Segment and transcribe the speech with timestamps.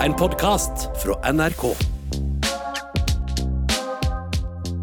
[0.00, 1.66] En podkast fra NRK.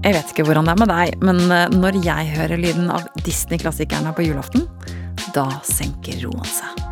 [0.03, 3.07] Jeg vet ikke hvordan det er med deg, men eh, når jeg hører lyden av
[3.25, 4.67] Disney-klassikerne på julaften,
[5.33, 6.85] da senker roen seg.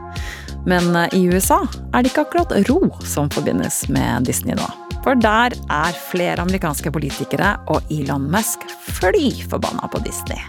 [0.65, 1.59] Men eh, i USA
[1.93, 4.71] er det ikke akkurat ro som forbindes med Disney nå.
[5.05, 10.41] For der er flere amerikanske politikere og Elon Musk fly forbanna på Disney.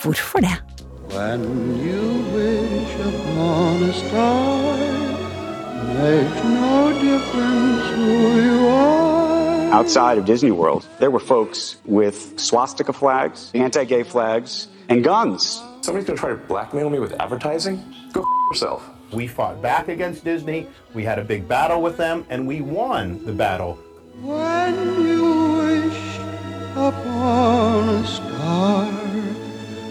[0.00, 0.56] Hvorfor det?
[1.12, 1.44] When
[1.84, 5.19] you wish upon a star,
[5.84, 9.72] makes no difference who you are.
[9.72, 15.62] Outside of Disney World, there were folks with swastika flags, anti gay flags, and guns.
[15.82, 17.82] Somebody's gonna try to blackmail me with advertising?
[18.12, 18.88] Go f- yourself.
[19.12, 20.66] We fought back against Disney.
[20.94, 23.78] We had a big battle with them, and we won the battle.
[24.22, 24.74] When
[25.06, 26.18] you wish
[26.76, 28.88] upon a star,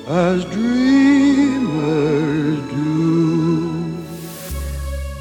[0.07, 3.18] as dreamers do.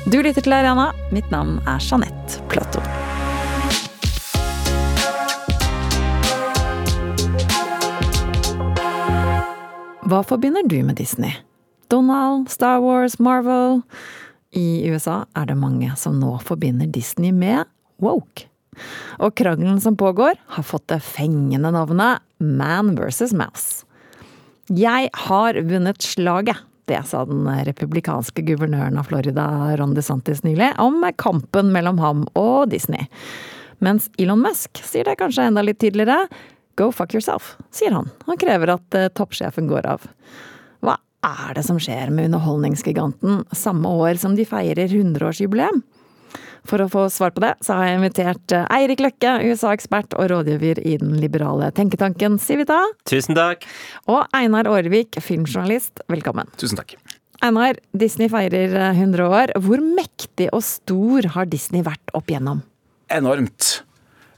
[0.09, 0.87] Du lytter til Ariana.
[1.13, 2.81] Mitt navn er Jeanette Platou.
[10.09, 11.35] Hva forbinder du med Disney?
[11.93, 13.83] Donald, Star Wars, Marvel?
[14.57, 17.69] I USA er det mange som nå forbinder Disney med
[18.01, 18.49] woke.
[19.21, 23.85] Og krangelen som pågår, har fått det fengende navnet Man versus Mouse.
[24.73, 29.45] Jeg har vunnet slaget, det sa den republikanske guvernøren av Florida,
[29.79, 33.09] Ron DeSantis, nylig, om kampen mellom ham og Disney.
[33.85, 36.27] Mens Elon Musk sier det kanskje enda litt tydeligere.
[36.79, 38.11] Go fuck yourself, sier han.
[38.27, 40.09] Han krever at eh, toppsjefen går av.
[40.85, 45.83] Hva er det som skjer med underholdningsgiganten samme år som de feirer 100-årsjubileum?
[46.67, 50.31] For å få svar på det, så har jeg invitert eh, Eirik Løkke, USA-ekspert og
[50.33, 52.81] rådgiver i den liberale tenketanken Civita.
[53.09, 53.67] Tusen takk.
[54.11, 56.03] Og Einar Aarvik, filmjournalist.
[56.11, 56.51] Velkommen.
[56.61, 56.97] Tusen takk.
[57.45, 59.55] Einar, Disney feirer eh, 100 år.
[59.63, 62.65] Hvor mektig og stor har Disney vært opp igjennom?
[63.15, 63.79] Enormt.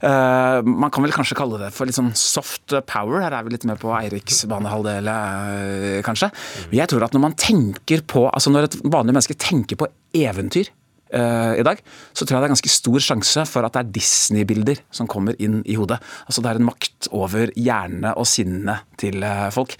[0.01, 3.21] Eh, man kan vel kanskje kalle det for litt sånn soft power.
[3.21, 6.31] Her er vi litt med på Eiriks banehalvdel, eh, kanskje.
[6.69, 9.89] Men jeg tror at når man tenker på Altså når et vanlig menneske tenker på
[10.13, 10.69] eventyr
[11.13, 11.81] eh, i dag,
[12.13, 15.37] så tror jeg det er ganske stor sjanse for at det er Disney-bilder som kommer
[15.41, 15.99] inn i hodet.
[16.27, 19.77] Altså Det er en makt over hjernene og sinne til eh, folk.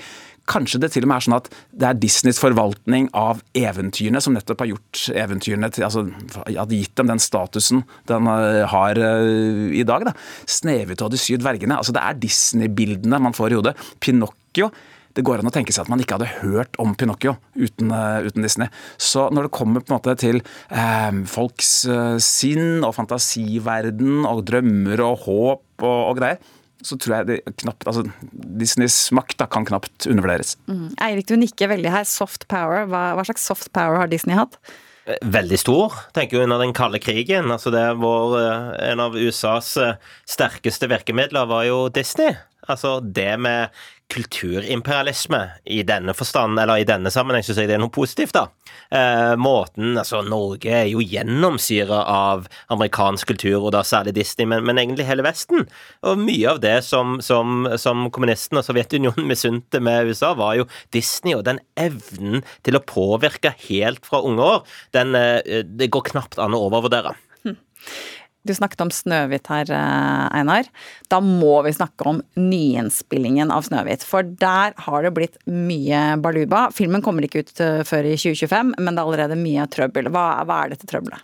[0.52, 1.50] Kanskje det til og med er sånn at
[1.80, 6.08] det er Disneys forvaltning av eventyrene som nettopp har gjort eventyrene til altså
[6.50, 10.08] Hadde gitt dem den statusen den eh, har i dag.
[10.10, 10.16] da.
[10.50, 11.78] Snehvit og de syv dvergene.
[11.78, 13.78] altså Det er Disney-bildene man får i hodet.
[14.02, 14.72] Pinocchio.
[15.16, 18.28] Det går an å tenke seg at man ikke hadde hørt om Pinocchio uten, eh,
[18.28, 18.72] uten Disney.
[19.02, 24.46] Så når det kommer på en måte til eh, folks eh, sinn og fantasiverden og
[24.50, 26.42] drømmer og håp og, og greier,
[26.82, 30.56] så tror jeg det knapt altså Disneys makt da, kan knapt undervurderes.
[31.02, 32.08] Eirik, du nikker veldig her.
[32.10, 32.88] Soft power.
[32.90, 34.58] Hva, hva slags soft power har Disney hatt?
[35.22, 37.50] Veldig stor, tenker jeg, under den kalde krigen.
[37.54, 39.96] Altså det var eh, En av USAs eh,
[40.30, 42.36] sterkeste virkemidler var jo Disney.
[42.70, 43.74] Altså det med
[44.12, 45.40] kulturimperialisme
[45.72, 48.48] i denne forstand, eller i denne sammenheng, syns jeg det er noe positivt, da.
[48.92, 54.66] Eh, måten Altså, Norge er jo gjennomsyra av amerikansk kultur, og da særlig Disney, men,
[54.68, 55.66] men, egentlig hele Vesten.
[56.08, 60.68] Og mye av det som, som, som kommunistene og Sovjetunionen misunte med USA, var jo
[60.96, 64.64] Disney og den evnen til å påvirke helt fra unge år.
[64.98, 67.16] Den, eh, det går knapt an å overvurdere.
[68.48, 70.66] Du snakket om Snøhvit her, eh, Einar.
[71.10, 74.02] Da må vi snakke om nyinnspillingen av Snøhvit.
[74.02, 76.72] For der har det blitt mye baluba.
[76.74, 80.10] Filmen kommer ikke ut eh, før i 2025, men det er allerede mye trøbbel.
[80.10, 81.22] Hva, hva er dette trøbbelet?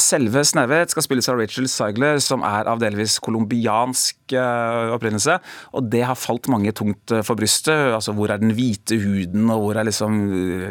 [0.00, 5.36] Selve snevet skal spilles av Rachel Seigler, som er av delvis colombiansk uh, opprinnelse.
[5.78, 7.92] Og det har falt mange tungt uh, for brystet.
[7.94, 10.18] Altså, Hvor er den hvite huden, og hvor er liksom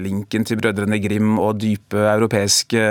[0.03, 2.83] linken til brødrene Grim og dype europeiske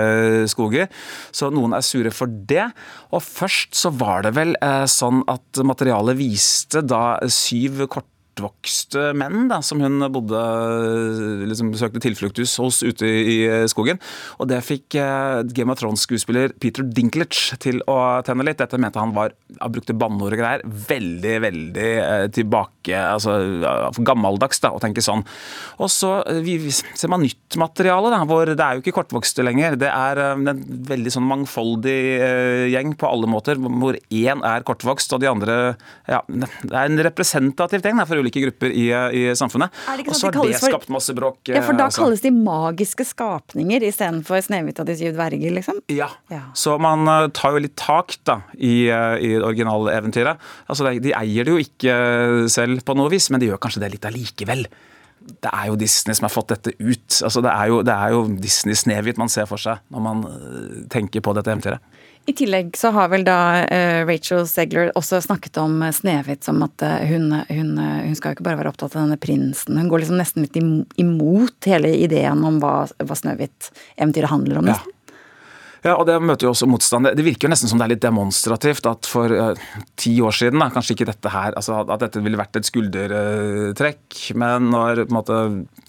[0.49, 0.89] skoger?
[1.31, 2.65] Så noen er sure for det.
[3.13, 4.57] Og først så var det vel
[4.89, 10.39] sånn at materialet viste da syv kort kortvokste menn da, som hun bodde
[11.49, 13.37] liksom søkte tilflukt hos ute i
[13.69, 13.99] skogen.
[14.39, 18.59] Og det fikk eh, Game of Thrones-skuespiller Peter Dinklage til å tenne litt.
[18.61, 20.63] Dette mente han var Han brukte banneord og greier.
[20.65, 23.37] Veldig, veldig eh, tilbake Altså
[24.03, 25.23] gammeldags da, å tenke sånn.
[25.79, 29.77] Og så vi, ser man nytt materiale, da, hvor det er jo ikke kortvokste lenger.
[29.79, 31.99] Det er en veldig sånn mangfoldig
[32.73, 35.57] gjeng på alle måter, hvor én er kortvokst og de andre
[36.09, 39.73] ja, Det er en representativ ting da, for ulike grupper i, i samfunnet.
[40.07, 41.41] Og så har det skapt masse bråk.
[41.51, 42.05] Ja, for da altså.
[42.05, 45.81] kalles de magiske skapninger istedenfor Snehvit og de syv dverger, liksom?
[45.93, 46.09] Ja.
[46.33, 46.45] Ja.
[46.57, 50.41] Så man uh, tar jo litt tak da, i, uh, i originaleventyret.
[50.67, 53.61] Altså, de, de eier det jo ikke uh, selv på noe vis, men de gjør
[53.63, 54.67] kanskje det litt allikevel.
[55.23, 57.07] Det er jo Disney som har fått dette ut.
[57.23, 60.23] Altså, det, er jo, det er jo Disney Snehvit man ser for seg når man
[60.91, 61.83] tenker på dette eventyret.
[62.23, 63.37] I tillegg så har vel da
[63.67, 68.37] uh, Rachel Segler også snakket om uh, Snehvit som at hun, hun, hun, skal jo
[68.37, 72.45] ikke bare være opptatt av denne prinsen, hun går liksom nesten litt imot hele ideen
[72.47, 74.71] om hva, hva Snøhvit-eventyret handler om.
[74.71, 74.79] Ja.
[75.83, 77.11] Ja, og Det møter jo også motstand.
[77.11, 79.67] Det virker jo nesten som det er litt demonstrativt at for uh,
[79.99, 84.19] ti år siden, da, kanskje ikke dette her, altså at dette ville vært et skuldertrekk,
[84.39, 85.39] men når på en måte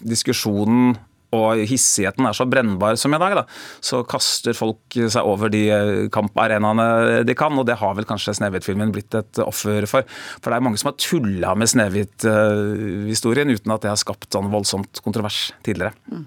[0.03, 0.97] diskusjonen
[1.35, 3.43] og hissigheten er så brennbar som i dag, da,
[3.83, 8.37] så kaster folk seg over de eh, kamparenaene de kan, og det har vel kanskje
[8.37, 10.05] Snehvit-filmen blitt et offer for.
[10.39, 14.51] For det er mange som har tulla med Snehvit-historien uten at det har skapt sånn
[14.53, 15.95] voldsomt kontrovers tidligere.
[16.11, 16.25] Mm.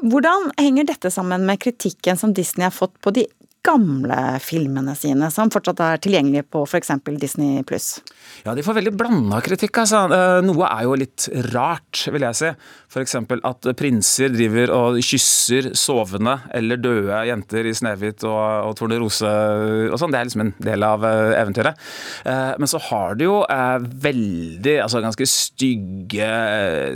[0.00, 3.26] Hvordan henger dette sammen med kritikken som Disney har fått på de
[3.66, 6.92] gamle filmene sine, som fortsatt er tilgjengelige på f.eks.
[7.20, 7.98] Disney pluss?
[8.44, 9.82] Ja, de får veldig blanda kritikk.
[9.82, 10.06] Altså.
[10.16, 12.52] Eh, noe er jo litt rart, vil jeg si.
[12.90, 13.16] F.eks.
[13.50, 19.98] at prinser driver og kysser sovende eller døde jenter i 'Snehvit' og, og 'Tornerose' og
[20.00, 20.14] sånn.
[20.14, 21.90] Det er liksom en del av eh, eventyret.
[22.24, 26.30] Eh, men så har de jo veldig, altså ganske stygge,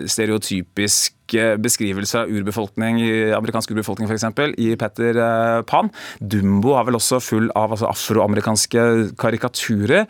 [0.09, 1.14] stereotypisk
[1.63, 3.03] beskrivelser av urbefolkning,
[3.37, 4.27] amerikansk urbefolkning f.eks.
[4.61, 5.21] i Petter
[5.69, 5.91] Pan.
[6.21, 8.89] Dumbo er vel også full av altså, afroamerikanske
[9.21, 10.09] karikaturer.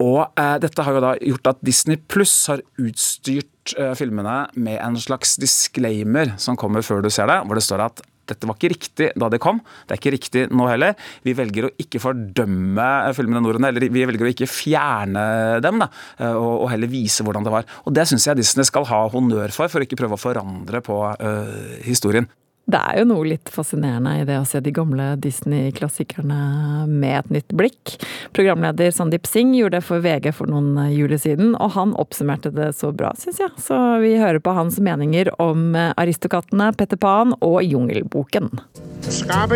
[0.00, 4.78] Og eh, dette har jo da gjort at Disney Pluss har utstyrt eh, filmene med
[4.80, 8.58] en slags disclaimer som kommer før du ser det, hvor det står at dette var
[8.58, 10.96] ikke riktig da det kom, det er ikke riktig nå heller.
[11.26, 15.24] Vi velger å ikke fordømme filmene Nordene, eller vi velger å ikke fjerne
[15.64, 15.90] dem, da,
[16.32, 17.68] og, og heller vise hvordan det var.
[17.84, 20.82] Og Det syns jeg Disney skal ha honnør for, for å ikke prøve å forandre
[20.84, 22.28] på uh, historien.
[22.70, 27.30] Det er jo noe litt fascinerende i det å se de gamle Disney-klassikerne med et
[27.34, 27.96] nytt blikk.
[28.36, 32.68] Programleder Sandeep Singh gjorde det for VG for noen juler siden, og han oppsummerte det
[32.78, 33.50] så bra, syns jeg.
[33.58, 38.52] Så vi hører på hans meninger om Aristokattene, Petter Pan og Jungelboken.
[39.00, 39.48] Her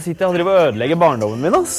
[0.00, 1.76] sitter jeg og driver og ødelegger barndommen min, ass.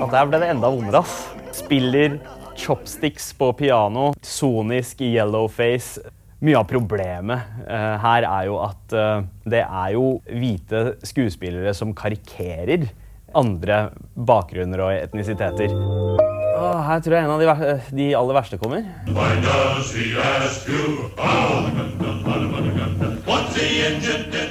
[0.00, 2.18] Og der ble det enda vondere, ass spiller
[2.56, 6.00] chopsticks på piano, sonisk i yellowface.
[6.40, 11.92] Mye av problemet uh, her er jo at uh, det er jo hvite skuespillere som
[11.96, 12.88] karikerer
[13.36, 15.76] andre bakgrunner og etnisiteter.
[16.60, 18.84] Oh, her tror jeg en av de, de aller verste kommer.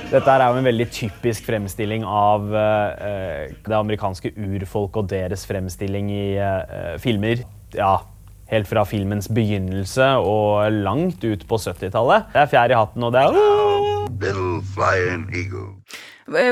[0.09, 6.09] Dette er jo en veldig typisk fremstilling av uh, det amerikanske urfolk og deres fremstilling
[6.09, 7.43] i uh, filmer.
[7.77, 7.99] Ja,
[8.49, 12.33] helt fra filmens begynnelse og langt ut på 70-tallet.
[12.33, 13.37] Det er fjær i hatten, og det er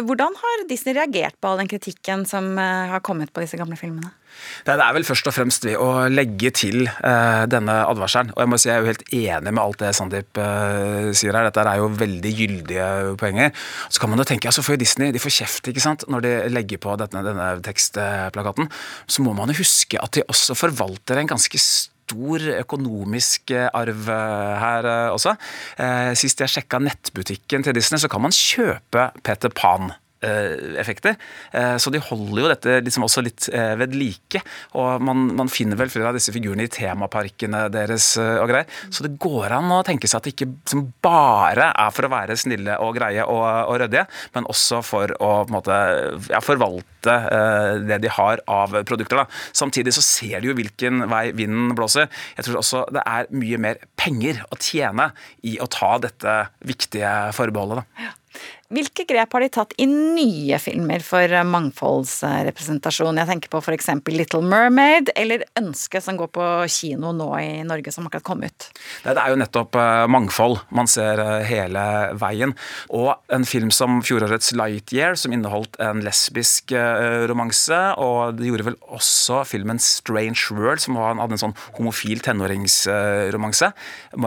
[0.05, 4.13] Hvordan har Disney reagert på all den kritikken som har kommet på disse gamle filmene?
[4.67, 8.33] Det er vel først og fremst ved å legge til uh, denne advarselen.
[8.35, 11.37] Og jeg må si jeg er jo helt enig med alt det Sandeep uh, sier
[11.37, 11.49] her.
[11.49, 12.87] Dette er jo veldig gyldige
[13.19, 13.51] poenger.
[13.89, 16.33] Så kan man jo tenke, altså for Disney de får kjeft ikke sant, når de
[16.53, 18.71] legger på denne, denne tekstplakaten.
[19.09, 24.87] Så må man jo huske at de også forvalter en ganske stor økonomisk arv her
[25.11, 25.33] også.
[26.15, 30.06] Sist jeg sjekka nettbutikken til Disney, så kan man kjøpe Peter Pan Eh,
[30.81, 31.17] effekter.
[31.51, 34.41] Eh, så de holder jo dette liksom også litt eh, ved like.
[34.79, 38.67] Og man, man, finner vel flere av disse figurene i temaparkene deres og greier.
[38.93, 42.11] Så det går an å tenke seg at det ikke som bare er for å
[42.11, 44.05] være snille og greie og, og ryddige,
[44.35, 45.77] men også for å på en måte,
[46.31, 47.15] ja, forvalte
[47.87, 49.21] det de har av produkter.
[49.21, 49.25] Da.
[49.55, 52.09] Samtidig så ser de jo hvilken vei vinden blåser.
[52.37, 55.11] Jeg tror også det er mye mer penger å tjene
[55.47, 57.83] i å ta dette viktige forbeholdet.
[57.83, 58.13] Da.
[58.67, 63.15] Hvilke grep har de tatt i nye filmer for mangfoldsrepresentasjon?
[63.21, 63.85] Jeg tenker på f.eks.
[64.11, 68.67] Little Mermaid, eller Ønsket som går på kino nå i Norge, som akkurat kom ut.
[69.05, 71.85] Det er jo nettopp eh, mangfold man ser eh, hele
[72.19, 72.51] veien.
[72.91, 78.67] Og en film som fjorårets Lightyear, som inneholdt en lesbisk eh, romanse, og det gjorde
[78.73, 83.71] vel også filmen Strange World, som hadde en sånn homofil tenåringsromanse.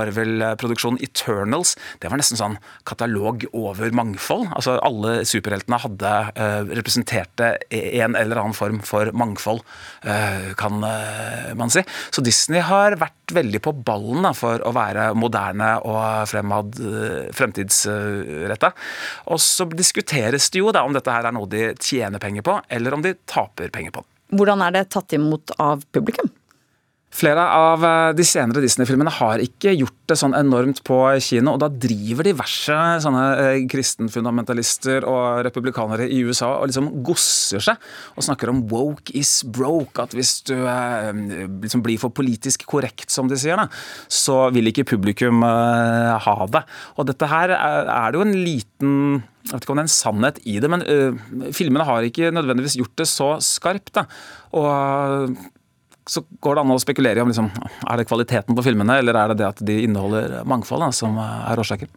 [0.00, 2.56] Marvel-produksjonen Eternals, det var nesten sånn
[2.88, 4.54] katalog over mangfold mangfold.
[4.56, 9.62] Altså Alle superheltene hadde uh, representerte en eller annen form for mangfold,
[10.06, 11.82] uh, kan uh, man si.
[12.10, 16.74] Så Disney har vært veldig på ballen da, for å være moderne og fremad,
[17.36, 18.72] fremtidsretta.
[19.30, 22.58] Og så diskuteres det jo da om dette her er noe de tjener penger på,
[22.68, 24.04] eller om de taper penger på.
[24.34, 26.30] Hvordan er det tatt imot av publikum?
[27.10, 31.62] Flere av eh, de senere Disney-filmene har ikke gjort det sånn enormt på kino, og
[31.62, 38.26] da driver diverse sånne eh, kristenfundamentalister og republikanere i USA og liksom gosser seg og
[38.28, 41.10] snakker om 'woke is broke', at hvis du eh,
[41.66, 43.66] liksom blir for politisk korrekt, som de sier, da,
[44.06, 46.62] så vil ikke publikum ha det.
[46.94, 48.96] Og dette her er det jo en liten
[49.40, 52.28] jeg vet ikke om det er en sannhet i det, men uh, filmene har ikke
[52.30, 53.94] nødvendigvis gjort det så skarpt.
[53.96, 54.04] Da.
[54.52, 55.32] Og
[56.10, 57.48] så går det an å spekulere i om liksom,
[57.86, 61.18] er det kvaliteten på filmene, eller er det det at de inneholder mangfold, da, som
[61.22, 61.90] er årsaken.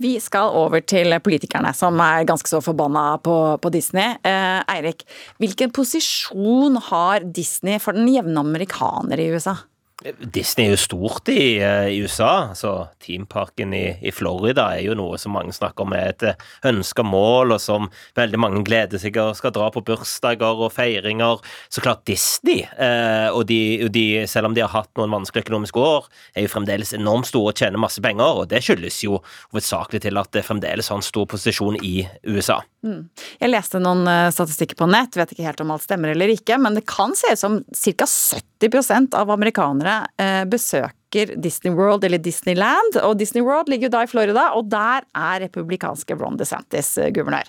[0.00, 4.16] Vi skal over til politikerne, som er ganske så forbanna på, på Disney.
[4.24, 5.04] Eh, Eirik,
[5.42, 9.58] hvilken posisjon har Disney for den jevne amerikaner i USA?
[10.04, 12.50] Disney er jo stort i, eh, i USA.
[12.50, 16.44] altså Teamparken i, i, Florida er jo noe som mange snakker om er et eh,
[16.70, 21.42] ønska mål, og som veldig mange gleder seg og skal dra på bursdager og feiringer.
[21.66, 25.82] Så klart Disney, eh, og, de, de, selv om de har hatt noen vanskelige økonomiske
[25.82, 26.06] år,
[26.38, 29.18] er jo fremdeles enormt store og tjener masse penger, og det skyldes jo
[29.50, 32.60] hovedsakelig til at det fremdeles har en stor posisjon i USA.
[32.86, 33.08] Mm.
[33.40, 36.54] Jeg leste noen uh, statistikker på nett, vet ikke helt om alt stemmer eller ikke,
[36.62, 38.06] men det kan se ut som ca.
[38.06, 39.87] 70% av amerikanere
[40.20, 44.68] uh, besøker Disney World eller Disneyland, og Disney World ligger jo da i Florida, og
[44.72, 47.48] der er republikanske Ron DeSantis uh, guvernør.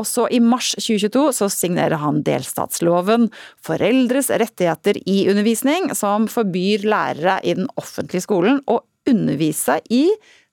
[0.00, 3.28] Og så i mars 2022 så signerer han delstatsloven
[3.64, 10.04] Foreldres rettigheter i undervisning, som forbyr lærere i den offentlige skolen å undervise i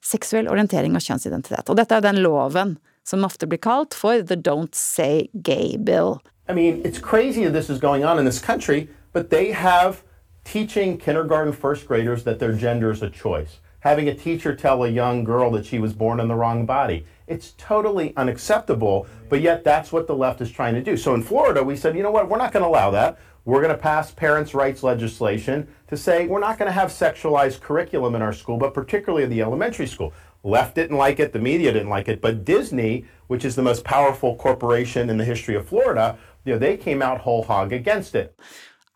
[0.06, 1.70] seksuell orientering og kjønnsidentitet.
[1.70, 6.22] Og dette er den loven som ofte blir kalt for the Don't Say Gay Bill.
[6.48, 10.04] I mean, it's crazy that this is going on in this country, but they have
[10.46, 13.60] teaching kindergarten first graders that their gender is a choice.
[13.80, 17.06] Having a teacher tell a young girl that she was born in the wrong body.
[17.28, 20.96] It's totally unacceptable, but yet that's what the left is trying to do.
[20.96, 23.20] So in Florida, we said, you know what, we're not going to allow that.
[23.44, 27.62] We're going to pass parents' rights legislation to say we're not going to have sexualized
[27.62, 30.14] curriculum in our school, but particularly in the elementary school.
[30.44, 33.84] Left didn't like it, the media didn't like it, but Disney, which is the most
[33.84, 38.14] powerful corporation in the history of Florida, you know, they came out whole hog against
[38.14, 38.40] it.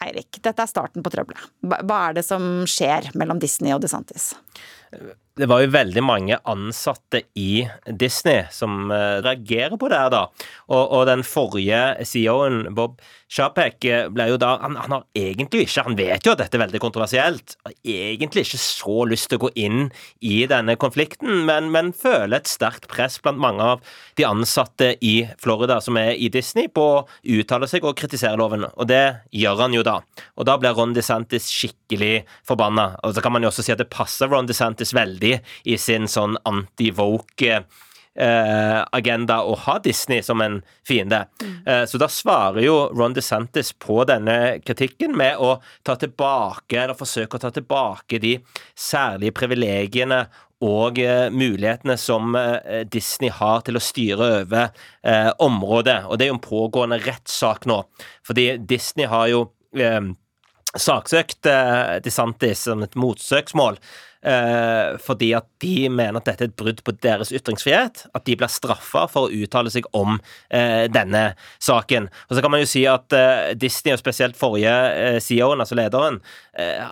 [0.06, 1.50] Eirik, dette er starten på trøbbelet.
[1.68, 4.32] Hva er det som skjer mellom Disney og DeSantis?
[5.40, 10.26] Det var jo veldig mange ansatte i Disney som uh, reagerer på det her, da.
[10.68, 15.68] Og, og den forrige CEO-en, Bob Chapek, eh, ble jo da han, han, har egentlig
[15.68, 17.54] ikke Han vet jo at dette er veldig kontroversielt.
[17.62, 19.92] Har egentlig ikke så lyst til å gå inn
[20.26, 23.84] i denne konflikten, men, men føler et sterkt press blant mange av
[24.18, 27.06] de ansatte i Florida som er i Disney, på å
[27.38, 28.66] uttale seg og kritisere loven.
[28.74, 30.00] Og det gjør han jo da.
[30.36, 32.92] Og da blir Ron DeSantis skikkelig forbanna.
[33.06, 35.36] Og så kan man jo også si at det passer Ron DeSantis veldig
[35.70, 41.26] i sin sånn anti-woke eh, agenda å ha Disney som en fiende.
[41.44, 41.88] Mm.
[41.88, 47.38] Så da svarer jo Ron DeSantis på denne kritikken med å ta tilbake, eller forsøke
[47.38, 48.38] å ta tilbake de
[48.78, 50.24] særlige privilegiene
[50.66, 52.36] og uh, mulighetene som
[52.92, 54.74] Disney har til å styre over
[55.40, 56.02] området.
[56.10, 57.78] Og det er jo en pågående rettssak nå.
[58.28, 59.46] Fordi Disney har jo
[60.76, 61.48] saksøkt
[62.04, 63.80] DeSantis som et motsøksmål
[64.26, 68.06] eh, fordi at de mener at dette er et brudd på deres ytringsfrihet.
[68.16, 70.18] At de blir straffa for å uttale seg om
[70.50, 71.34] eh, denne
[71.64, 72.10] saken.
[72.28, 75.78] Og så kan man jo si at eh, Disney, og spesielt forrige eh, CEO-en, altså
[75.80, 76.20] lederen,
[76.60, 76.84] eh,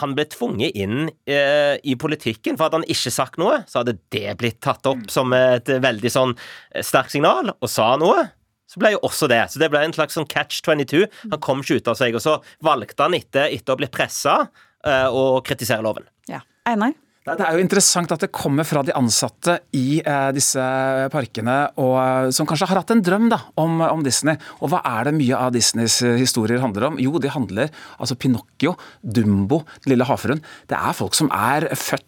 [0.00, 2.56] han ble tvunget inn eh, i politikken.
[2.56, 6.12] For hadde han ikke sagt noe, så hadde det blitt tatt opp som et veldig
[6.12, 6.34] sånn
[6.82, 8.30] sterkt signal, og sa noe
[8.66, 9.44] så ble jo også det.
[9.52, 11.04] Så det ble en slags sånn catch 22.
[11.30, 12.16] Han kom ikke ut av seg.
[12.18, 12.32] Og så
[12.66, 14.40] valgte han etter, etter å bli pressa,
[14.82, 16.08] å kritisere loven.
[16.26, 16.40] Ja.
[16.66, 16.94] Einar?
[17.26, 20.62] Det er jo interessant at det kommer fra de ansatte i eh, disse
[21.10, 24.38] parkene, og, eh, som kanskje har hatt en drøm da, om, om, Disney.
[24.60, 27.00] Og hva er det mye av Disneys eh, historier handler om?
[27.02, 30.44] Jo, de handler altså Pinocchio, Dumbo, Den Lille havfruen.
[30.70, 32.04] Det er folk som er født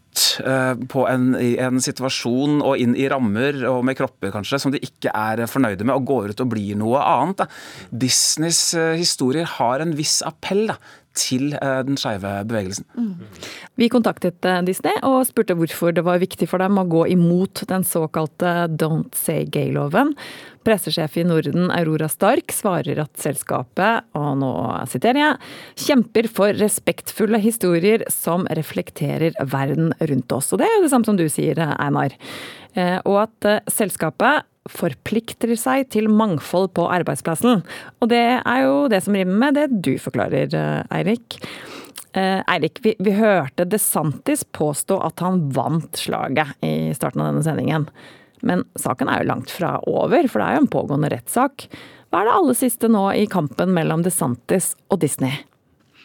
[0.90, 5.12] på en, en situasjon og inn i rammer og med kropper kanskje, som de ikke
[5.14, 7.44] er fornøyde med, og går ut og blir noe annet.
[7.44, 7.46] Da.
[8.06, 8.62] Disneys
[8.98, 10.78] historier har en viss appell da,
[11.18, 12.86] til eh, den skeive bevegelsen.
[12.96, 13.26] Mm.
[13.80, 17.64] Vi kontaktet eh, Disney og spurte hvorfor det var viktig for dem å gå imot
[17.70, 20.14] den såkalte Don't Say Gay-loven.
[20.66, 24.52] Pressesjef i Norden, Aurora Stark, svarer at selskapet, og nå
[24.90, 25.54] siterer jeg,
[25.86, 30.52] kjemper for respektfulle historier som reflekterer verden rundt oss.
[30.52, 32.14] Og det er jo det samme som du sier, Einar.
[32.76, 37.64] Eh, og at selskapet forplikter seg til mangfold på arbeidsplassen.
[38.02, 41.40] Og det er jo det som rimer med det du forklarer, eh, Eirik.
[42.12, 47.44] Eh, Eirik, vi, vi hørte DeSantis påstå at han vant slaget i starten av denne
[47.46, 47.88] sendingen.
[48.46, 51.68] Men saken er jo langt fra over, for det er jo en pågående rettssak.
[52.08, 55.42] Hva er det aller siste nå i kampen mellom DeSantis og Disney?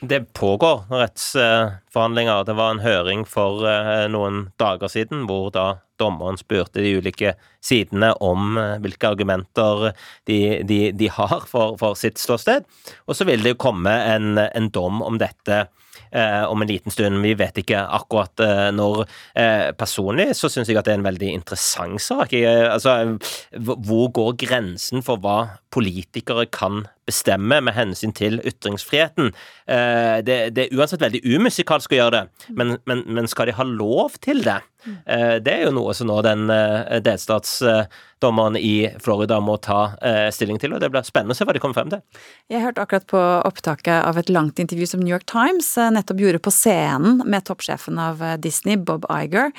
[0.03, 2.43] Det pågår rettsforhandlinger.
[2.43, 7.35] Det var en høring for eh, noen dager siden hvor da dommeren spurte de ulike
[7.63, 9.93] sidene om eh, hvilke argumenter
[10.29, 12.67] de, de, de har for, for, sitt ståsted.
[13.07, 15.63] Og så vil det jo komme en, en dom om dette
[16.11, 17.21] eh, om en liten stund.
[17.23, 19.05] Vi vet ikke akkurat eh, når.
[19.39, 22.35] Eh, personlig så syns jeg at det er en veldig interessant sak.
[22.35, 23.17] Jeg, altså,
[23.59, 25.37] hvor går grensen for hva
[25.73, 29.33] politikere kan bestemme med hensyn til ytringsfriheten?
[29.67, 33.57] Eh, det, det, er uansett veldig umusikalsk å gjøre det, men, men, men skal de
[33.57, 34.59] ha lov til det?
[34.83, 39.95] Eh, det er jo noe som nå den eh, delstatsdommeren i Florida må ta
[40.35, 42.03] stilling til, og det blir spennende å se hva de kommer frem til.
[42.51, 46.43] Jeg hørte akkurat på opptaket av et langt intervju som New York Times nettopp gjorde
[46.43, 49.51] på scenen med toppsjefen av Disney, Bob Iger.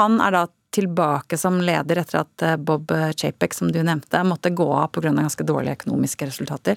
[0.00, 4.66] Han er da tilbake som leder etter at Bob Chapek, som du nevnte, måtte gå
[4.72, 5.12] av pga.
[5.12, 6.76] ganske dårlige økonomiske resultater.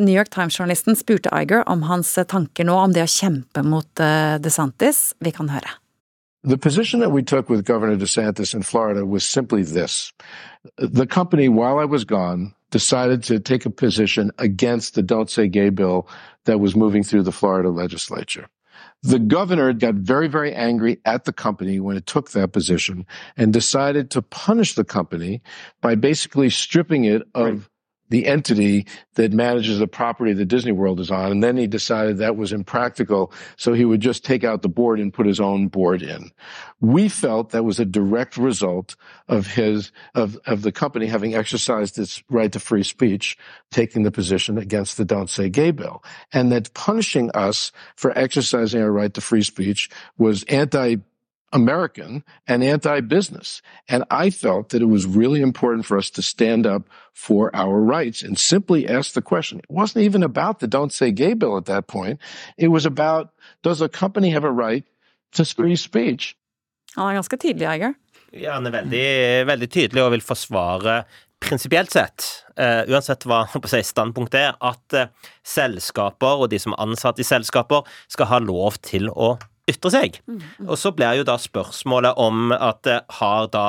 [0.00, 4.02] New York Times-journalisten spurte Iger om hans tanker nå om det å kjempe mot
[4.42, 5.14] DeSantis.
[5.20, 5.78] Vi kan høre.
[6.44, 10.12] The position that we took with Governor DeSantis in Florida was simply this.
[10.78, 15.48] The company, while I was gone, decided to take a position against the Don't Say
[15.48, 16.06] Gay bill
[16.44, 18.46] that was moving through the Florida legislature.
[19.02, 23.52] The governor got very, very angry at the company when it took that position and
[23.52, 25.40] decided to punish the company
[25.80, 27.62] by basically stripping it of right
[28.08, 31.30] the entity that manages the property that Disney World is on.
[31.30, 33.32] And then he decided that was impractical.
[33.56, 36.30] So he would just take out the board and put his own board in.
[36.80, 38.96] We felt that was a direct result
[39.26, 43.36] of his, of, of the company having exercised its right to free speech,
[43.70, 46.02] taking the position against the Don't Say Gay bill.
[46.32, 50.96] And that punishing us for exercising our right to free speech was anti
[51.52, 53.62] American and anti-business.
[53.88, 57.80] And I felt that it was really important for us to stand up for our
[57.80, 59.58] rights and simply ask the question.
[59.58, 62.20] It wasn't even about the Don't Say Gay bill at that point.
[62.56, 63.30] It was about,
[63.62, 64.84] does a company have a right
[65.32, 66.36] to free speech?
[66.96, 67.94] Han er ganske tydelig, Eiger.
[68.32, 69.08] Ja, han er veldig,
[69.48, 71.02] veldig tydelig og vil forsvare
[71.40, 72.24] prinsipielt sett,
[72.58, 77.26] uh, uansett hva si, standpunktet er, at uh, selskaper og de som er ansatt i
[77.26, 79.36] selskaper, skal ha lov til å
[79.68, 80.20] ytre seg.
[80.26, 80.68] Mm, mm.
[80.68, 83.66] Og så blir jo da spørsmålet om at eh, har da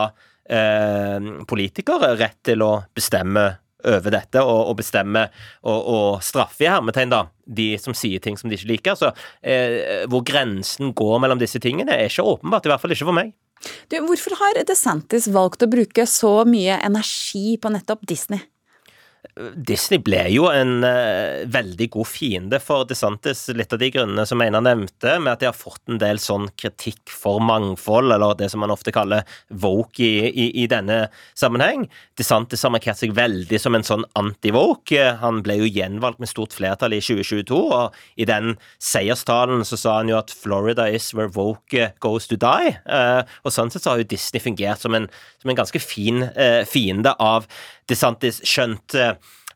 [0.49, 3.49] eh, politikere rett til å bestemme
[3.87, 5.27] over dette, og, og bestemme
[5.63, 8.97] og, og straffe i hermetegn, da, de som sier ting som de ikke liker.
[8.99, 13.07] Så eh, hvor grensen går mellom disse tingene, er ikke åpenbart, i hvert fall ikke
[13.07, 13.31] for meg.
[13.91, 18.45] Du, hvorfor har DeSantis valgt å bruke så mye energi på nettopp Disney?
[19.55, 24.39] Disney ble jo en uh, veldig god fiende for DeSantis, litt av de grunnene som
[24.43, 28.49] Einar nevnte, med at de har fått en del sånn kritikk for mangfold, eller det
[28.51, 29.27] som man ofte kaller
[29.63, 31.01] woke i, i, i denne
[31.39, 31.87] sammenheng.
[32.19, 35.03] DeSantis har markert seg veldig som en sånn anti-woke.
[35.23, 39.97] Han ble jo gjenvalgt med stort flertall i 2022, og i den seierstalen så sa
[39.99, 42.75] han jo at Florida is where woke goes to die.
[42.87, 45.09] Uh, og sånn sett så har jo Disney fungert som en,
[45.43, 47.47] som en ganske fin uh, fiende av
[47.89, 49.13] DeSantis, skjønt eh,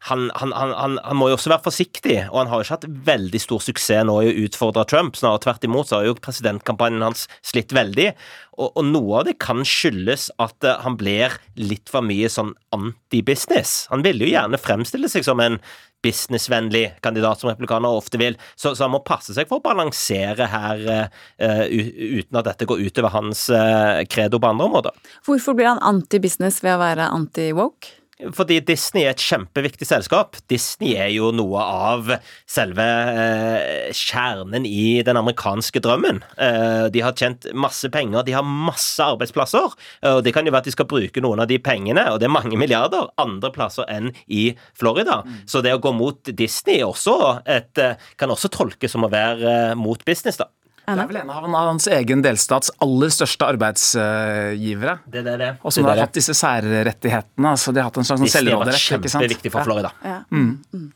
[0.09, 2.87] han, han, han, han, må jo også være forsiktig, og han har jo ikke hatt
[3.07, 5.15] veldig stor suksess nå i å utfordre Trump.
[5.15, 8.09] Snarere tvert imot så har jo presidentkampanjen hans slitt veldig.
[8.57, 12.51] Og, og noe av det kan skyldes at uh, han blir litt for mye sånn
[12.75, 13.87] anti-business.
[13.93, 15.57] Han ville jo gjerne fremstille seg som en
[16.03, 18.35] businessvennlig kandidat, som republikanere ofte vil.
[18.57, 22.83] Så, så, han må passe seg for å balansere her uh, uten at dette går
[22.89, 25.03] utover hans uh, på andre områder.
[25.23, 28.02] Hvorfor blir han anti-business ved å være anti-woke?
[28.35, 30.37] Fordi Disney er et kjempeviktig selskap.
[30.51, 32.13] Disney er jo noe av
[32.49, 36.21] selve eh, kjernen i den amerikanske drømmen.
[36.37, 39.75] Eh, de har tjent masse penger, de har masse arbeidsplasser.
[40.09, 42.29] og Det kan jo være at de skal bruke noen av de pengene, og det
[42.29, 45.21] er mange milliarder, andre plasser enn i Florida.
[45.25, 45.43] Mm.
[45.49, 49.71] Så det å gå mot Disney også et, eh, kan også tolkes som å være
[49.71, 50.49] eh, mot business, da.
[50.83, 54.97] Det er vel en av hans egen delstats aller største arbeidsgivere.
[55.07, 55.51] Det, det, det.
[55.63, 57.53] Og som har hatt disse særrettighetene.
[57.53, 58.75] altså De har hatt en slags selvråderett.
[58.75, 59.93] Det har vært kjempeviktig for Florida.
[60.03, 60.17] Ja.
[60.17, 60.19] Ja.
[60.35, 60.49] Mm.
[60.73, 60.89] Mm.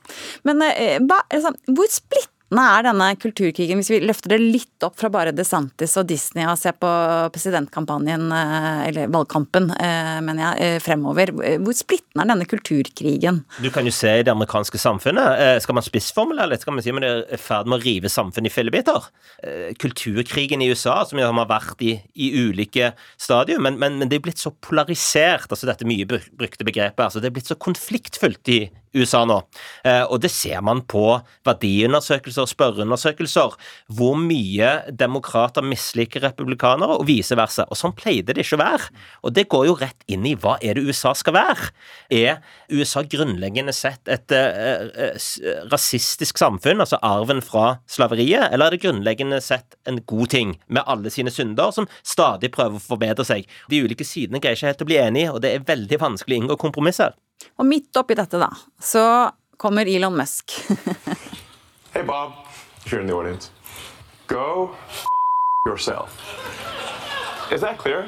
[0.49, 4.95] Men eh, ba, altså, hvor splitt er denne kulturkrigen, hvis vi løfter det litt opp
[4.99, 6.87] fra bare DeSantis og Disney og ser på
[7.35, 11.33] presidentkampanjen, eh, eller valgkampen, eh, mener jeg, eh, fremover.
[11.59, 13.43] Hvor splittende er denne kulturkrigen?
[13.61, 15.61] Du kan jo se i det amerikanske samfunnet.
[15.61, 18.07] Skal man spissformulere litt, skal man si at det er i ferd med å rive
[18.07, 19.09] samfunnet i fillebiter?
[19.77, 24.23] Kulturkrigen i USA, som har vært i, i ulike stadier, men, men, men, det er
[24.23, 27.03] blitt så polarisert, altså dette mye brukte begrepet.
[27.03, 29.39] altså Det er blitt så konfliktfullt i USA nå.
[29.87, 31.05] Eh, og det ser man på
[31.47, 33.55] verdiundersøkelser og spørreundersøkelser,
[33.97, 37.67] hvor mye demokrater misliker republikanere, og vice versa.
[37.71, 38.91] Og sånn pleide det ikke å være.
[39.23, 41.71] Og det går jo rett inn i hva er det USA skal være?
[42.13, 45.29] Er USA grunnleggende sett et uh, uh,
[45.71, 50.87] rasistisk samfunn, altså arven fra slaveriet, eller er det grunnleggende sett en god ting, med
[50.87, 53.47] alle sine synder, som stadig prøver å forbedre seg?
[53.71, 56.43] De ulike sidene greier ikke helt å bli enige, og det er veldig vanskelig å
[56.43, 57.15] inngå kompromisser.
[57.57, 60.53] Og midt oppi dette, da, så kommer Elon Musk.
[61.93, 62.33] hey Bob,
[62.85, 63.51] if you're in the audience,
[64.27, 64.75] go
[65.65, 66.21] yourself.
[67.51, 68.07] Is that clear?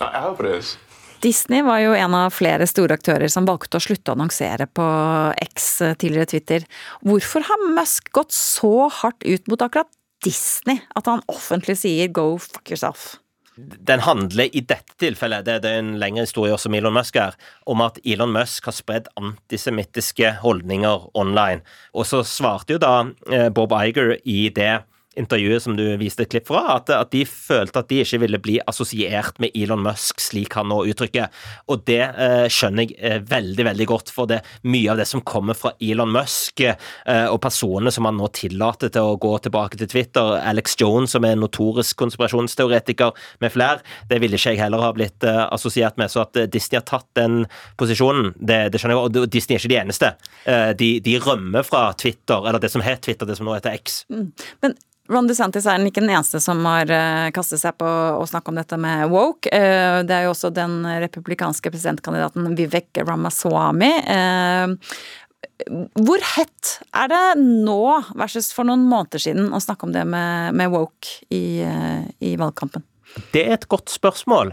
[0.00, 0.78] I hope it is.
[1.24, 4.86] Disney var jo en av flere store aktører som valgte å slutte å annonsere på
[5.46, 6.66] X, tidligere Twitter.
[7.00, 9.88] Hvorfor har Musk gått så hardt ut mot akkurat
[10.24, 13.23] Disney at han offentlig sier 'go fuck yourself'?
[13.56, 17.36] Den handler i dette tilfellet, det, er en lengre historie også om Elon Musk her,
[17.70, 21.62] om at Elon Musk har spredd antisemittiske holdninger online.
[21.94, 22.96] Og så svarte jo da
[23.30, 24.82] eh, Bob Iger i det
[25.20, 28.40] intervjuet som du viste et klipp fra, at, at, de følte at de ikke ville
[28.42, 31.30] bli assosiert med Elon Musk, slik han nå uttrykker.
[31.72, 35.24] Og det eh, skjønner jeg eh, veldig, veldig godt, for det mye av det som
[35.26, 36.76] kommer fra Elon Musk eh,
[37.28, 41.26] og personene som han nå tillater til å gå tilbake til Twitter, Alex Jones, som
[41.26, 45.98] er en notorisk konspirasjonsteoretiker, med flere, det ville ikke jeg heller ha blitt eh, assosiert
[46.00, 46.12] med.
[46.12, 47.44] Så at eh, Disney har tatt den
[47.80, 50.14] posisjonen, det, det skjønner jeg, og Disney er ikke de eneste.
[50.50, 53.76] Eh, de, de rømmer fra Twitter, eller det som het Twitter, det som nå heter
[53.78, 54.02] X.
[54.12, 54.28] Mm.
[54.64, 54.76] Men
[55.12, 58.56] Ron DeSantis er ikke den eneste som har eh, kastet seg på å snakke om
[58.56, 59.50] dette med woke.
[59.52, 63.90] Eh, det er jo også den republikanske presidentkandidaten Vivek Ramaswamy.
[64.00, 64.96] Eh,
[66.00, 67.82] hvor hett er det nå
[68.16, 71.60] versus for noen måneder siden å snakke om det med, med woke i,
[72.24, 72.82] i valgkampen?
[73.30, 74.50] Det er et godt spørsmål.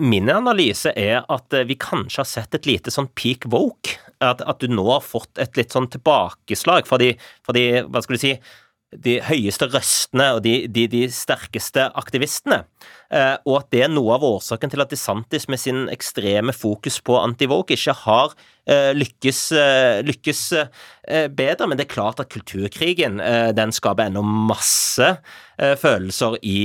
[0.00, 3.98] Min analyse er at vi kanskje har sett et lite sånn peak woke.
[4.24, 7.14] At, at du nå har fått et litt sånn tilbakeslag fra de,
[7.90, 8.34] hva skal du si,
[8.90, 12.64] de høyeste røstene og de, de, de sterkeste aktivistene.
[13.14, 16.98] Eh, og at det er noe av årsaken til at DeSantis med sin ekstreme fokus
[17.06, 18.34] på anti-woke ikke har
[18.66, 21.70] eh, lykkes, eh, lykkes eh, bedre.
[21.70, 26.60] Men det er klart at kulturkrigen eh, den skaper ennå masse eh, følelser i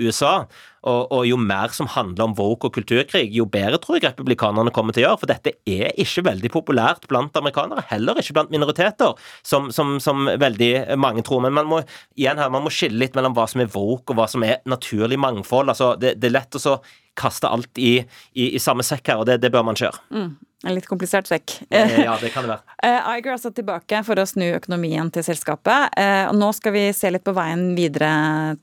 [0.00, 0.42] USA.
[0.82, 4.72] Og, og, jo mer som handler om woke og kulturkrig, jo bedre tror jeg republikanerne
[4.74, 5.20] kommer til å gjøre.
[5.20, 9.14] For dette er ikke veldig populært blant amerikanere, heller ikke blant minoriteter,
[9.46, 11.44] som, som, som veldig mange tror.
[11.46, 11.82] Men man må
[12.18, 14.58] igjen her, man må skille litt mellom hva som er woke og hva som er
[14.66, 15.70] naturlig mangfold.
[15.70, 16.80] Altså, det, det er lett å
[17.18, 17.98] kaste alt i,
[18.32, 20.02] i, i, samme sekk her, og det, det bør man ikke gjøre.
[20.14, 20.32] Mm.
[20.62, 21.56] En litt komplisert sekk.
[21.74, 22.62] Ja, det kan det være.
[22.82, 25.94] Eh, Iger er altså tilbake for å snu økonomien til selskapet.
[25.98, 28.08] Eh, og nå skal vi se litt på veien videre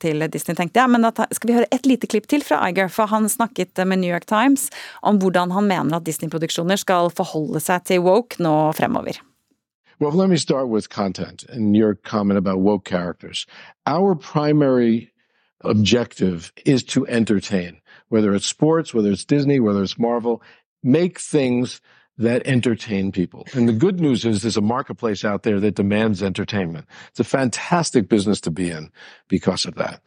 [0.03, 0.91] til Disney, tenkte jeg.
[0.91, 4.01] Men da skal vi høre et lite klipp til fra Iger, for han snakket med
[4.01, 4.67] New York Times
[5.07, 9.19] om hvordan han mener at Disney-produksjoner skal forholde seg til woke nå fremover.
[9.99, 13.45] Well, let me start with content and your comment about woke characters.
[13.85, 15.11] Our primary
[15.61, 20.41] objective is to entertain, whether it's sports, whether it's Disney, whether it's Marvel,
[20.83, 21.81] make things
[22.17, 23.47] that entertain people.
[23.53, 26.85] And the good news is there's a marketplace out there that demands entertainment.
[27.09, 28.91] It's a fantastic business to be in
[29.29, 30.01] because of that.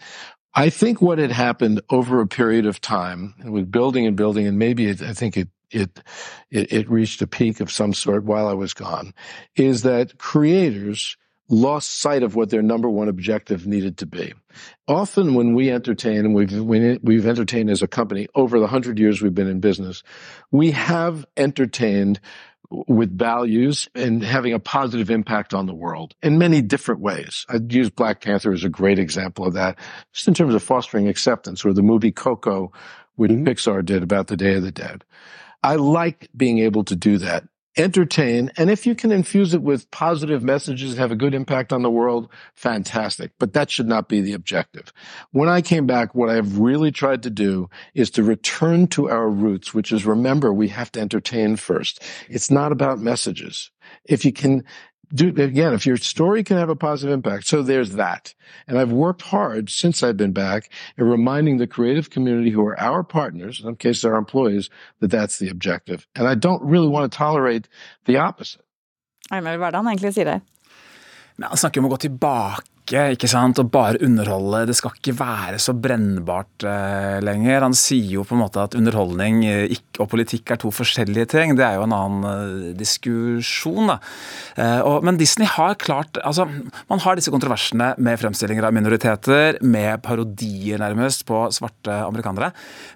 [0.55, 4.59] I think what had happened over a period of time with building and building, and
[4.59, 6.01] maybe it, I think it, it,
[6.51, 9.15] it, it reached a peak of some sort while I was gone,
[9.57, 11.17] is that creators
[11.49, 14.33] lost sight of what their number one objective needed to be.
[14.89, 16.53] Often when we entertain, and we've,
[17.03, 20.03] we've entertained as a company over the hundred years we've been in business,
[20.51, 22.21] we have entertained
[22.89, 27.45] with values and having a positive impact on the world in many different ways.
[27.49, 29.79] I'd use Black Panther as a great example of that,
[30.13, 32.73] just in terms of fostering acceptance, or the movie Coco,
[33.17, 33.45] which mm-hmm.
[33.45, 35.05] Pixar did about the Day of the Dead.
[35.63, 37.45] I like being able to do that
[37.77, 38.51] entertain.
[38.57, 41.91] And if you can infuse it with positive messages have a good impact on the
[41.91, 43.33] world, fantastic.
[43.39, 44.93] But that should not be the objective.
[45.31, 49.29] When I came back, what I've really tried to do is to return to our
[49.29, 52.03] roots, which is remember, we have to entertain first.
[52.29, 53.71] It's not about messages.
[54.05, 54.65] If you can
[55.15, 57.47] do again, if your story can have a positive impact.
[57.47, 58.35] So there's that.
[58.67, 62.79] And I've worked hard since I've been back in reminding the creative community who are
[62.81, 64.71] our partners, in some cases our employees,
[65.01, 66.07] that that's the objective.
[66.15, 67.69] And I don't really want to tolerate
[68.07, 68.65] the opposite.
[69.31, 70.41] Einar, hva er det han egentlig sier der?
[71.39, 72.67] Men han snakker om å gå tilbake
[73.15, 74.67] ikke sant, og bare underholde.
[74.69, 77.65] Det skal ikke være så brennbart eh, lenger.
[77.67, 81.55] Han sier jo på en måte at underholdning ikke, og politikk er to forskjellige ting.
[81.59, 83.99] Det er jo en annen uh, diskusjon, da.
[84.87, 86.45] Og, men Disney har klart altså,
[86.89, 92.53] Man har disse kontroversene med fremstillinger av minoriteter, med parodier nærmest på svarte amerikanere.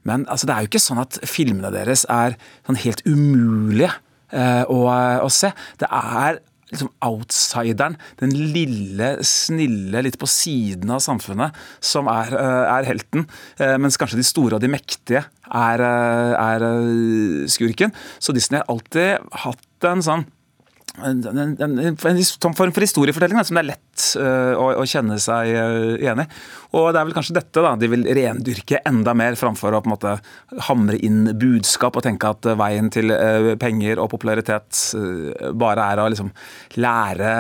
[0.09, 3.93] Men altså, det er jo ikke sånn at filmene deres er sånn helt umulige
[4.33, 4.83] eh, å,
[5.23, 5.53] å se.
[5.81, 6.41] Det er
[6.72, 13.26] liksom outsideren, den lille, snille, litt på siden av samfunnet, som er, eh, er helten.
[13.59, 17.92] Eh, mens kanskje de store og de mektige er, eh, er skurken.
[18.18, 20.26] Så Disney har alltid hatt en sånn
[21.05, 21.21] en,
[21.61, 25.53] en, en, form for historiefortelling da, som det er lett uh, å, å, kjenne seg
[25.53, 26.27] uh, igjen i.
[26.79, 29.91] Og det er vel kanskje dette da, de vil rendyrke enda mer, framfor å på
[29.91, 30.17] en måte
[30.69, 33.13] hamre inn budskap og tenke at veien til
[33.61, 34.81] penger og popularitet
[35.57, 36.33] bare er å liksom
[36.81, 37.31] lære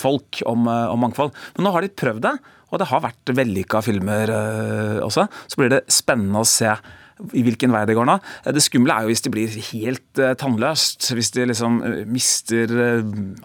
[0.00, 1.32] folk om, om, mangfold.
[1.56, 2.34] Men nå har de prøvd det,
[2.72, 4.32] og det har vært vellykka filmer
[5.06, 5.28] også.
[5.48, 6.74] Så blir det spennende å se
[7.32, 8.16] i hvilken vei det går nå.
[8.56, 11.10] Det skumle er jo hvis det blir helt uh, tannløst.
[11.14, 12.70] Hvis de liksom uh, mister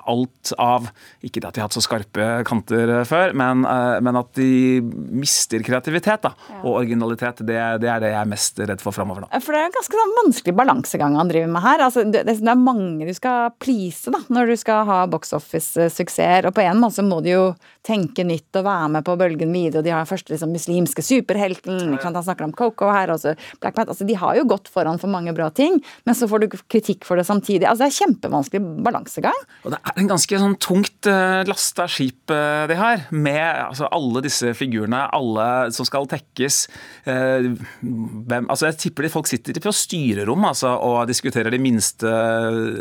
[0.09, 0.89] alt av
[1.25, 6.23] Ikke at de har hatt så skarpe kanter før, men, men, at de mister kreativitet
[6.23, 6.59] da, ja.
[6.63, 7.43] og originalitet.
[7.45, 9.29] Det, det, er det jeg er mest redd for framover nå.
[9.43, 11.83] For det er en ganske sånn, vanskelig balansegang han driver med her.
[11.85, 16.49] Altså, det, det, er mange du skal please da, når du skal ha box office-suksesser.
[16.49, 17.45] Og på en måte så må de jo
[17.85, 19.81] tenke nytt og være med på bølgen videre.
[19.81, 21.95] Og de har først liksom muslimske superhelten.
[21.95, 22.01] Ja.
[22.05, 23.13] Han snakker om Coco her.
[23.13, 23.93] og så Black Panther.
[23.93, 27.05] Altså, de har jo gått foran for mange bra ting, men så får du kritikk
[27.07, 27.67] for det samtidig.
[27.67, 29.39] Altså, det er kjempevanskelig balansegang.
[29.65, 33.41] Og det er en ganske sånn tungt uh, eh, lasta skip uh, de har, med
[33.41, 36.61] altså, alle disse figurene, alle som skal tekkes.
[37.07, 37.51] Uh,
[37.83, 42.09] hvem, altså, jeg tipper de folk sitter på styrerom altså, og diskuterer de minste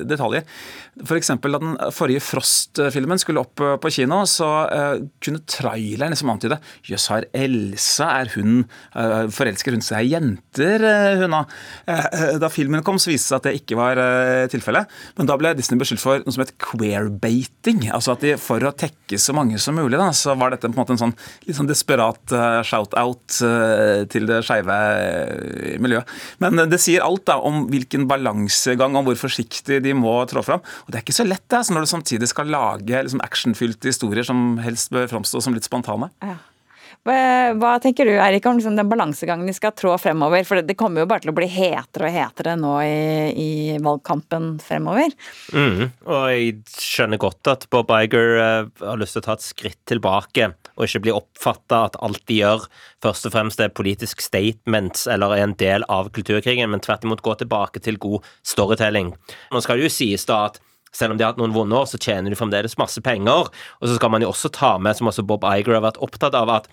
[0.08, 0.46] detaljer.
[1.02, 1.32] F.eks.
[1.34, 4.48] da den forrige Frost-filmen skulle opp på kino, så
[5.22, 8.64] kunne traileren liksom antyde Jøss, har Elsa, er hun
[9.34, 10.67] Forelsker hun seg i jenter?
[10.68, 11.44] Etter eh, Huna.
[11.86, 14.00] Eh, eh, da filmen kom, så viste det seg at det ikke var
[14.52, 14.90] tilfellet.
[15.18, 17.86] Men da ble Disney beskyldt for noe som het queerbaiting.
[17.94, 20.76] Altså at de for å tekke så mange som mulig, da, så var dette på
[20.76, 21.14] en måte en sånn
[21.46, 22.34] litt sånn desperat
[22.66, 23.38] shout-out
[24.12, 24.76] til det skeive
[25.82, 26.10] miljøet.
[26.42, 30.62] Men det sier alt da om hvilken balansegang, om hvor forsiktig de må trå fram.
[30.86, 33.90] Og det er ikke så lett det, altså, når du samtidig skal lage liksom, actionfylte
[33.90, 36.10] historier som helst bør framstå som litt spontane.
[36.24, 36.38] Ja.
[37.08, 40.44] Hva tenker du Erik, om liksom den balansegangen de skal trå fremover?
[40.46, 42.98] For det kommer jo bare til å bli hetere og hetere nå i,
[43.32, 43.50] i
[43.84, 45.14] valgkampen fremover.
[45.54, 49.46] Mm, og jeg skjønner godt at Bob Iger uh, har lyst til å ta et
[49.46, 52.68] skritt tilbake og ikke bli oppfatta at alt de gjør,
[53.02, 57.24] først og fremst er politisk statements eller er en del av kulturkrigen, men tvert imot
[57.26, 59.10] gå tilbake til god storytelling.
[59.54, 60.60] Nå skal det jo sies da at
[60.94, 63.50] selv om de har hatt noen vonde år, så tjener de fremdeles masse penger.
[63.78, 66.36] Og så skal man jo også ta med, som også Bob Iger har vært opptatt
[66.38, 66.70] av, at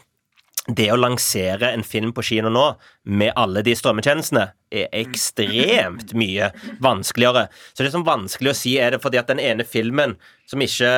[0.68, 2.66] det å lansere en film på kino nå
[3.06, 6.52] med alle de strømmetjenestene er ekstremt mye
[6.84, 7.48] vanskeligere.
[7.74, 10.62] Så det er sånn vanskelig å si er det fordi at den ene filmen som
[10.62, 10.90] ikke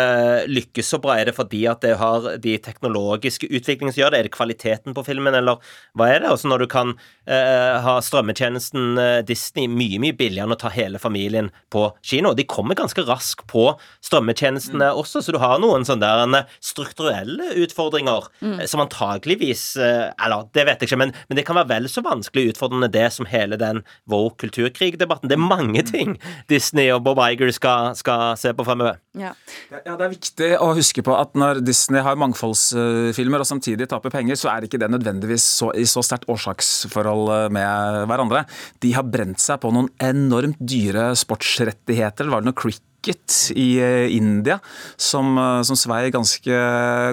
[0.52, 4.20] lykkes så bra, er det fordi at det har de teknologiske utviklingene som gjør det?
[4.20, 5.62] Er det kvaliteten på filmen, eller
[5.96, 6.34] hva er det?
[6.34, 6.92] Også når du kan
[7.24, 12.34] eh, ha strømmetjenesten eh, Disney mye, mye billigere enn å ta hele familien på kino.
[12.36, 13.70] De kommer ganske raskt på
[14.04, 15.00] strømmetjenestene mm.
[15.00, 18.60] også, så du har noen sånne der eh, strukturelle utfordringer mm.
[18.68, 22.04] som antageligvis eh, Eller, det vet jeg ikke, men, men det kan være vel så
[22.04, 25.30] vanskelig utfordrende det som hele den woke kulturkrig-debatten.
[25.30, 26.16] Det er mange ting
[26.52, 29.00] Disney og Bob Iger skal, skal se på fremover.
[29.18, 29.34] Ja.
[29.72, 29.96] ja.
[29.98, 34.40] Det er viktig å huske på at når Disney har mangfoldsfilmer og samtidig taper penger,
[34.40, 38.46] så er ikke det nødvendigvis så, i så sterkt årsaksforhold med hverandre.
[38.84, 42.30] De har brent seg på noen enormt dyre sportsrettigheter.
[42.32, 44.60] var det noe cricket i eh, India
[44.98, 46.62] som, eh, som svei ganske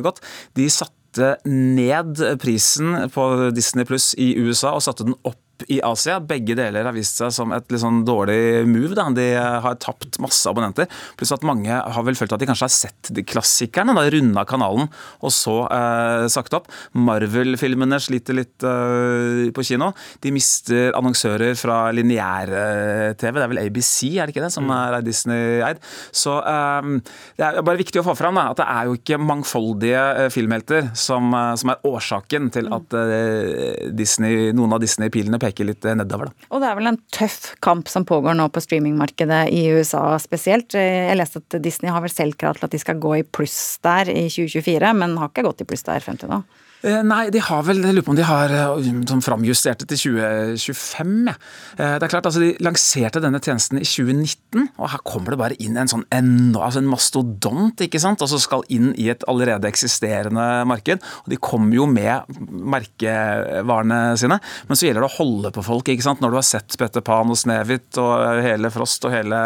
[0.05, 0.23] godt.
[0.55, 6.18] De satte ned prisen på Disney Pluss i USA og satte den opp i Asia.
[6.20, 8.94] Begge deler har vist seg som et litt sånn dårlig move.
[8.96, 9.09] Da.
[9.14, 10.88] De har tapt masse abonnenter.
[11.18, 14.44] Pluss at mange har vel følt at de kanskje har sett de klassikerne, da runda
[14.48, 14.88] kanalen
[15.24, 16.70] og så eh, sagt opp.
[16.98, 19.92] Marvel-filmene sliter litt eh, på kino.
[20.24, 23.35] De mister annonsører fra lineær-TV.
[23.35, 24.74] Det er vel ABC, er det ikke det, som mm.
[24.77, 25.83] er Disney-eid.
[26.14, 26.90] Så eh,
[27.38, 30.31] det er bare viktig å få fram da, at det er jo ikke mangfoldige eh,
[30.35, 32.77] filmhelter som, eh, som, er årsaken til mm.
[32.79, 36.33] at eh, Disney, noen av Disney-pilene peker litt nedover.
[36.33, 36.49] Da.
[36.51, 40.75] Og det er vel en tøff kamp som pågår nå på streamingmarkedet i USA spesielt.
[40.75, 43.79] Jeg leste at Disney har vel selv krav til at de skal gå i pluss
[43.87, 46.43] der i 2024, men har ikke gått i pluss der frem til nå.
[46.85, 49.87] Eh, nei, de har vel Jeg lurer på om de har eh, sånn framjustert det
[49.94, 51.12] til 2025.
[51.31, 51.35] Ja.
[51.79, 55.40] Eh, det er klart, altså De lanserte denne tjenesten i 2019, og her kommer det
[55.40, 58.20] bare inn en sånn en, altså en mastodont, ikke sant?
[58.25, 61.01] Altså skal inn i et allerede eksisterende marked.
[61.25, 62.29] og De kommer jo med
[62.75, 65.88] merkevarene sine, men så gjelder det å holde på folk.
[65.88, 66.20] ikke sant?
[66.20, 69.40] Når du har sett Petter Pan og Snehvit og hele Frost og hele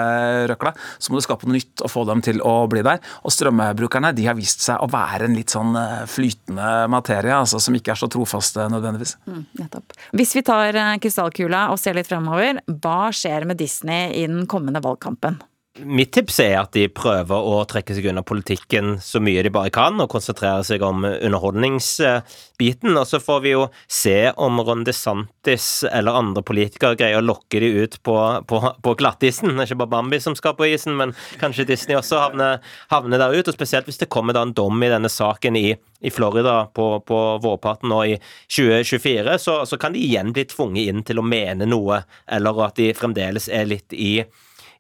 [0.51, 2.99] røkla, så må du skape noe nytt og få dem til å bli der.
[3.23, 5.77] Og strømmebrukerne de har vist seg å være en litt sånn
[6.11, 9.17] flytende materie serie altså, som ikke er så trofaste nødvendigvis.
[9.29, 9.97] Mm, nettopp.
[10.17, 14.47] Hvis vi tar eh, krystallkula og ser litt fremover, hva skjer med Disney i den
[14.51, 15.41] kommende valgkampen?
[15.85, 19.71] Mitt tips er at de prøver å trekke seg unna politikken så mye de bare
[19.75, 22.97] kan, og konsentrere seg om underholdningsbiten.
[22.99, 27.63] Og så får vi jo se om Ron DeSantis eller andre politikere greier å lokke
[27.63, 28.17] de ut på,
[28.51, 29.55] på, på glattisen.
[29.55, 32.59] Det er ikke bare Bambi som skal på isen, men kanskje Disney også havner,
[32.91, 33.47] havner der ut.
[33.47, 36.91] Og spesielt hvis det kommer da en dom i denne saken i, i Florida på,
[37.07, 38.19] på vårparten nå i
[38.51, 42.79] 2024, så, så kan de igjen bli tvunget inn til å mene noe, eller at
[42.81, 44.13] de fremdeles er litt i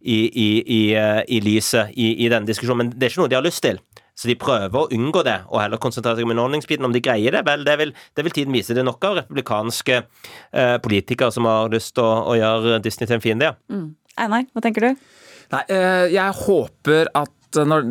[0.01, 2.87] i, i, i, eh, i lyset i, i denne diskusjonen.
[2.87, 3.81] Men det er ikke noe de har lyst til.
[4.19, 6.87] Så de prøver å unngå det, og heller konsentrere seg om underholdningsbiten.
[6.89, 8.75] Om de greier det, vel, det vil, det vil tiden vise.
[8.75, 13.07] Det er nok av republikanske eh, politikere som har lyst til å, å, gjøre Disney
[13.07, 13.57] til en fiende, ja.
[13.71, 13.93] Mm.
[14.19, 15.09] Einar, hva tenker du?
[15.55, 17.87] Nei, eh, jeg håper at når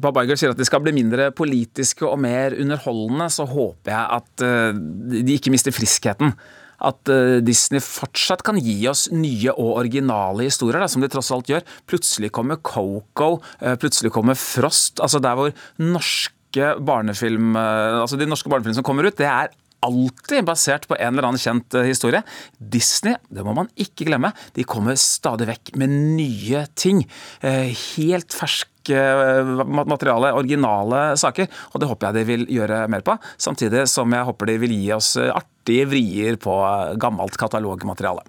[0.00, 4.20] Bob Iger sier at de skal bli mindre politiske og mer underholdende, så håper jeg
[4.20, 4.82] at eh,
[5.18, 6.32] de ikke mister friskheten
[6.82, 11.32] at uh, Disney fortsatt kan gi oss nye og originale historier, da, som de tross
[11.34, 11.64] alt gjør.
[11.88, 15.02] Plutselig kommer Coco, uh, plutselig kommer Frost.
[15.02, 19.52] altså Der hvor norske barnefilm, uh, altså de norske barnefilmene som kommer ut, det er
[19.82, 22.20] alltid basert på en eller annen kjent historie.
[22.58, 27.02] Disney, det må man ikke glemme, de kommer stadig vekk med nye ting.
[27.42, 33.16] Helt ferske materiale, originale saker, og det håper jeg de vil gjøre mer på.
[33.38, 36.56] Samtidig som jeg håper de vil gi oss artige vrier på
[37.00, 38.24] gammelt katalogmateriale.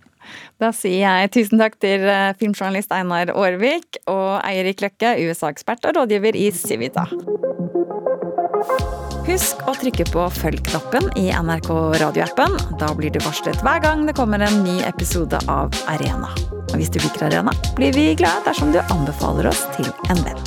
[0.61, 5.99] Da sier jeg tusen takk til eh, filmjournalist Einar Aarvik og Eirik Løkke, USA-ekspert og
[5.99, 7.07] rådgiver i Civita.
[9.27, 11.69] Husk å trykke på følg-knappen i NRK
[12.01, 12.57] radioappen.
[12.79, 16.31] Da blir du varslet hver gang det kommer en ny episode av Arena.
[16.73, 20.41] Og hvis du liker Arena, blir vi glad dersom du anbefaler oss til en venn.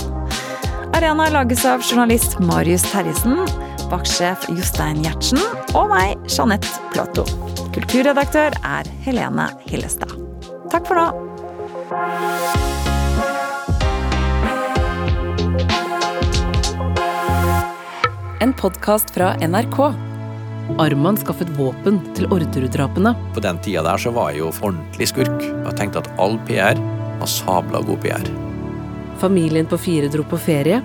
[0.96, 3.46] Arena lages av journalist Marius Terjesen
[3.90, 5.40] vaktsjef Jostein Gjertsen
[5.76, 7.26] og meg, Jeanette Plato.
[7.74, 10.12] Kulturredaktør er Helene Hillestad.
[10.72, 11.06] Takk for nå.
[18.42, 20.06] En podkast fra NRK.
[20.83, 23.14] Arman skaffet våpen til Orderud-drapene.
[23.35, 25.38] På den tida der så var jeg jo ordentlig skurk.
[25.46, 26.79] Jeg tenkte at all PR
[27.20, 28.29] var sabla god PR.
[29.22, 30.83] Familien på fire dro på ferie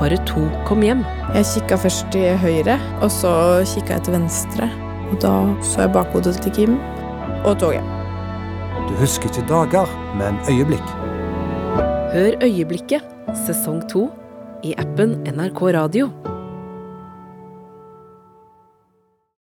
[0.00, 1.04] bare to kom hjem.
[1.36, 3.32] Jeg kikka først til høyre, og så
[3.74, 4.68] kikka jeg til venstre.
[5.12, 6.78] Og da så jeg bakhodet til Kim
[7.44, 7.86] og toget.
[8.88, 10.96] Du husker ikke dager, men øyeblikk.
[12.12, 13.06] Hør Øyeblikket,
[13.46, 14.10] sesong to,
[14.64, 16.10] i appen NRK Radio.